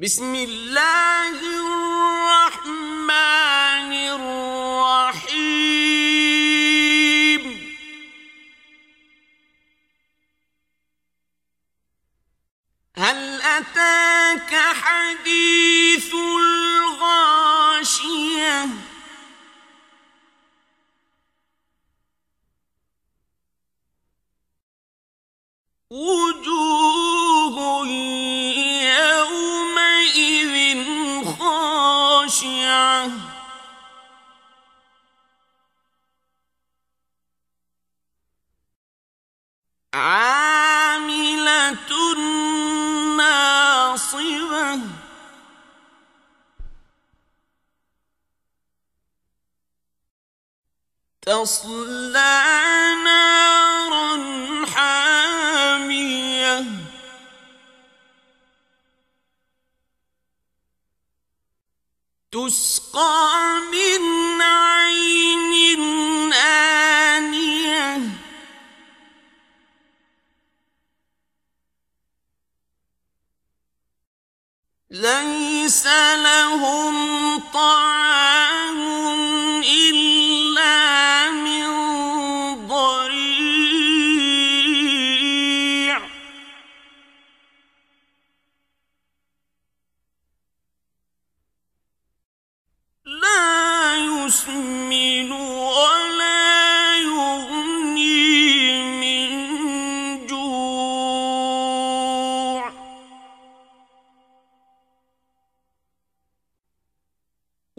[0.00, 1.36] بسم الله
[2.40, 3.10] الرحمن
[4.16, 5.42] الرحيم.
[12.96, 17.40] هل أتاك حديث الغاشية؟
[25.90, 26.19] وجوه
[39.94, 41.76] عاملة
[43.16, 44.80] ناصبة.
[51.22, 52.49] تصلى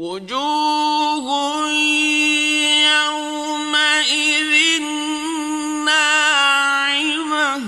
[0.02, 1.70] وجوه
[2.90, 4.54] يومئذ
[5.86, 7.62] ناعمة.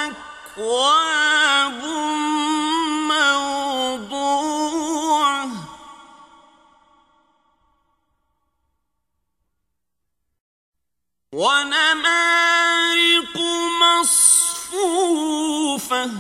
[0.06, 1.82] وأكواب
[3.08, 5.48] موضوعة.
[11.32, 13.36] ونمارق
[14.00, 16.10] مصفوفة.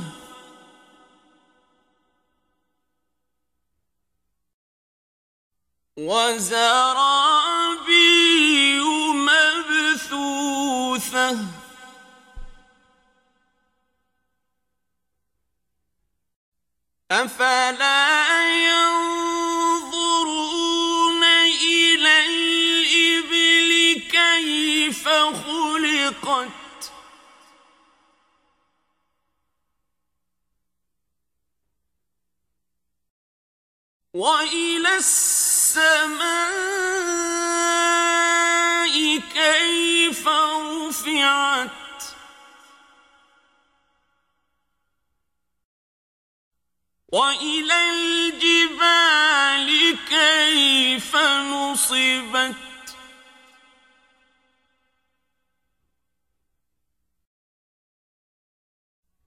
[5.98, 7.17] وزرابي
[17.10, 20.04] أفلا ينظرون
[21.24, 26.92] إلى الإبل كيف خلقت؟
[34.14, 36.28] وإلى السماء
[39.34, 41.87] كيف رفعت؟
[47.08, 49.68] وإلى الجبال
[50.08, 52.54] كيف نصبت؟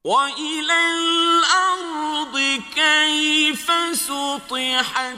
[0.04, 5.18] وإلى الأرض كيف سطحت؟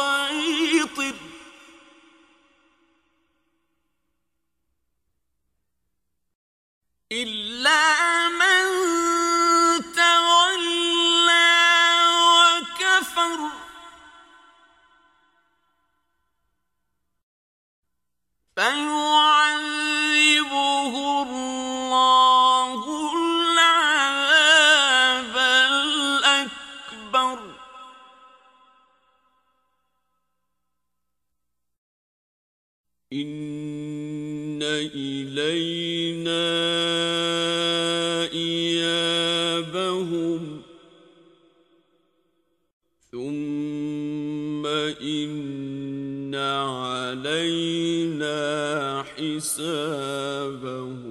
[7.11, 8.48] إلا من
[33.13, 34.59] إن
[34.93, 36.49] إلينا
[38.31, 39.81] إيابهم
[43.11, 44.65] ثم
[45.01, 48.39] إن علينا
[49.03, 51.08] حسابهم